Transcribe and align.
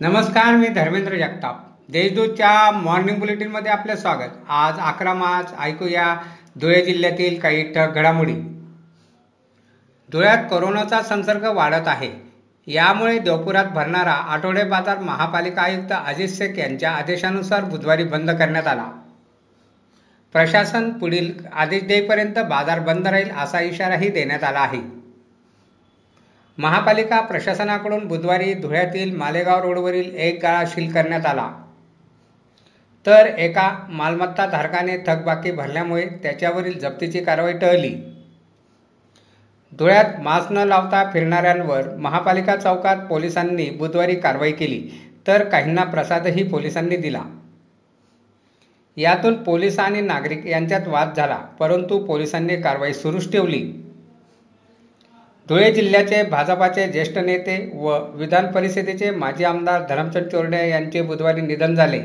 नमस्कार 0.00 0.56
मी 0.56 0.68
धर्मेंद्र 0.68 1.16
जगताप. 1.16 1.60
देशदूतच्या 1.88 2.70
मॉर्निंग 2.70 3.18
बुलेटिनमध्ये 3.18 3.72
आपलं 3.72 3.96
स्वागत. 3.96 4.32
आज 4.48 4.78
अकरा 4.78 5.14
मार्च 5.14 5.52
ऐकूया 5.60 6.16
धुळे 6.60 6.84
जिल्ह्यातील 6.84 7.40
काही 7.40 7.72
ठक 7.72 7.94
घडामोडी. 7.94 8.32
धुळ्यात 10.12 10.38
कोरोनाचा 10.50 11.02
संसर्ग 11.02 11.44
वाढत 11.44 11.88
आहे. 11.88 12.10
यामुळे 12.66 13.18
देवपुरात 13.18 13.64
भरणारा 13.64 14.12
आठवडे 14.12 14.64
बाजार 14.64 14.98
महापालिका 14.98 15.62
आयुक्त 15.62 15.92
अजित 16.06 16.28
शेख 16.28 16.58
यांच्या 16.58 16.90
आदेशानुसार 16.90 17.64
बुधवारी 17.64 18.04
बंद 18.04 18.30
करण्यात 18.30 18.66
आला. 18.66 18.90
प्रशासन 20.32 20.90
पुढील 20.90 21.32
आदेश 21.52 21.82
देईपर्यंत 21.82 22.38
बाजार 22.38 22.80
बंद 22.80 23.06
राहील 23.06 23.30
असा 23.30 23.60
इशाराही 23.60 24.08
देण्यात 24.08 24.44
आला 24.44 24.60
आहे. 24.60 25.05
महापालिका 26.58 27.20
प्रशासनाकडून 27.20 28.06
बुधवारी 28.08 28.54
धुळ्यातील 28.54 29.16
मालेगाव 29.16 29.62
रोडवरील 29.62 30.14
एक 30.14 30.38
गाळा 30.42 30.64
शील 30.66 30.92
करण्यात 30.92 31.26
आला. 31.26 31.50
तर 33.06 33.26
एका 33.38 33.86
मालमत्ता 33.88 34.46
धारकाने 34.46 34.96
थकबाकी 35.06 35.50
भरल्यामुळे 35.50 36.06
त्याच्यावरील 36.22 36.78
जप्तीची 36.78 37.20
कारवाई 37.20 37.52
टळली. 37.52 37.94
धुळ्यात 39.78 40.20
मास्क 40.20 40.52
न 40.52 40.56
लावता 40.56 41.10
फिरणाऱ्यांवर 41.12 41.94
महापालिका 41.96 42.56
चौकात 42.56 42.96
पोलिसांनी 42.96 43.70
बुधवारी 43.70 44.14
कारवाई 44.14 44.52
केली 44.52 44.88
तर 45.26 45.44
काहींना 45.44 45.84
प्रसादही 45.84 46.42
पोलिसांनी 46.42 46.96
दिला. 46.96 47.22
यातून 48.96 49.42
पोलीस 49.42 49.78
आणि 49.78 50.00
नागरिक 50.00 50.46
यांच्यात 50.46 50.88
वाद 50.88 51.12
झाला 51.16 51.36
परंतु 51.36 51.98
पोलिसांनी 51.98 52.56
कारवाई 52.56 52.92
सुरूच 52.92 53.32
ठेवली. 53.32 53.85
धुळे 55.48 55.72
जिल्ह्याचे 55.72 56.22
भाजपाचे 56.22 56.86
ज्येष्ठ 56.88 57.18
नेते 57.18 57.70
व 57.74 57.98
विधान 58.14 58.46
परिषदेचे 58.52 59.10
माजी 59.10 59.44
आमदार 59.44 59.82
धरमचंद 59.88 60.24
चोरडे 60.24 60.68
यांचे 60.68 61.02
बुधवारी 61.02 61.40
निधन 61.40 61.74
झाले. 61.74 62.00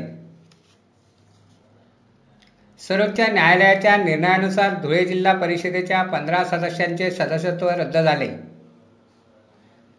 सर्वोच्च 2.80 3.20
न्यायालयाच्या 3.20 3.96
निर्णयानुसार 3.96 4.74
धुळे 4.82 5.04
जिल्हा 5.04 5.32
परिषदेच्या 5.32 6.02
पंधरा 6.02 6.44
सदस्यांचे 6.44 7.10
सदस्यत्व 7.10 7.68
रद्द 7.68 7.96
झाले. 7.98 8.28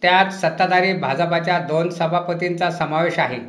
त्यात 0.01 0.31
सत्ताधारी 0.31 0.93
भाजपाच्या 0.93 1.59
दोन 1.59 1.89
सभापतींचा 1.89 2.71
समावेश 2.71 3.19
आहे. 3.19 3.39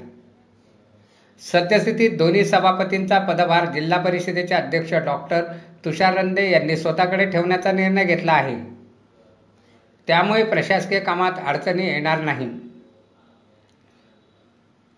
सद्यस्थितीत 1.52 2.10
दोन्ही 2.18 2.44
सभापतींचा 2.44 3.18
पदभार 3.18 3.72
जिल्हा 3.72 3.98
परिषदेचे 3.98 4.54
अध्यक्ष 4.54 4.94
डॉक्टर 4.94 5.42
तुषार 5.84 6.14
रंदे 6.14 6.50
यांनी 6.50 6.76
स्वतःकडे 6.76 7.30
ठेवण्याचा 7.30 7.72
निर्णय 7.72 8.04
घेतला 8.04 8.32
आहे. 8.32 8.73
त्यामुळे 10.08 10.44
प्रशासकीय 10.44 11.00
कामात 11.00 11.32
अडचणी 11.46 11.86
येणार 11.86 12.20
नाही. 12.20 12.48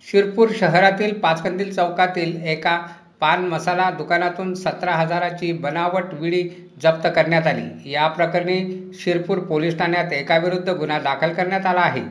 शिरपूर 0.07 0.48
शहरातील 0.57 1.19
पाचकंदील 1.21 1.73
चौकातील 1.75 2.43
एका 2.45 2.87
पान 3.21 3.45
मसाला 3.45 3.91
दुकानातून 3.91 4.55
सतरा 4.55 4.93
हजाराची 4.93 5.53
बनावट 5.53 6.15
विडी 6.15 6.43
जप्त 6.83 7.09
करण्यात 7.17 7.47
आली. 7.47 7.91
या 7.93 8.09
प्रकरणी 8.09 8.91
शिरपूर 8.95 9.39
पोलीस 9.39 9.79
ठाण्यात 9.79 10.13
एकाविरुद्ध 10.13 10.69
गुन्हा 10.71 10.98
दाखल 10.98 11.33
करण्यात 11.33 11.67
आला 11.67 11.81
आहे. 11.81 12.03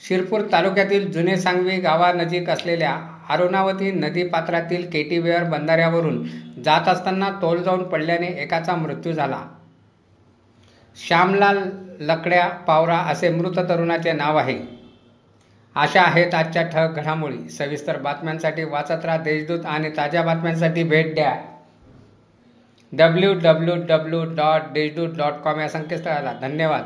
शिरपूर 0.00 0.40
तालुक्यातील 0.52 1.12
जुने 1.12 1.36
सांगवी 1.36 1.76
गावानजीक 1.76 2.50
असलेल्या 2.50 2.96
अरुणावती 3.28 3.90
नदीपात्रातील 3.90 4.90
केटीवेअर 4.90 5.44
बंधाऱ्यावरून 5.44 6.26
जात 6.64 6.88
असताना 6.88 7.30
तोल 7.42 7.62
जाऊन 7.62 7.82
पडल्याने 7.82 8.26
एकाचा 8.26 8.76
मृत्यू 8.76 9.12
झाला. 9.12 9.42
श्यामलाल 10.96 11.70
लकड्या 12.00 12.48
पावरा 12.48 12.98
असे 12.98 13.28
मृत 13.28 13.58
तरुणाचे 13.68 14.12
नाव 14.12 14.36
आहे. 14.36 14.58
अशा 15.74 16.02
आहेत 16.02 16.34
आजच्या 16.34 16.62
ठळक 16.62 16.90
घडामोडी. 16.96 17.48
सविस्तर 17.48 17.98
बातम्यांसाठी 17.98 18.64
वाचत 18.64 19.04
राहा 19.04 19.18
देशदूत 19.18 19.66
आणि 19.66 19.90
ताज्या 19.96 20.22
बातम्यांसाठी 20.22 20.82
भेट 20.82 21.14
द्या. 21.14 21.36
W 22.92 23.34
W 23.34 23.74
W 23.76 24.24
dot 24.24 24.60
Deshdoot 24.72 25.08
dot 25.16 25.32
com 25.32 25.60
या 25.60 25.68
संकेतस्थळाला. 25.68 26.32
धन्यवाद. 26.32 26.82